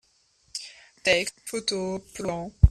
textes, 1.03 1.43
photos, 1.45 2.01
plans… 2.15 2.51